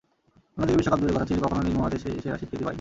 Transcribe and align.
অন্যদিকে 0.57 0.79
বিশ্বকাপ 0.79 0.99
দূরের 1.01 1.13
কথা, 1.15 1.27
চিলি 1.29 1.41
কখনো 1.45 1.61
নিজ 1.65 1.73
মহাদেশেই 1.79 2.21
সেরার 2.23 2.39
স্বীকৃতি 2.41 2.59
পায়নি। 2.63 2.69